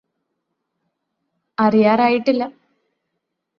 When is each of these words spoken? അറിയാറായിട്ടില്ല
അറിയാറായിട്ടില്ല 1.57 2.43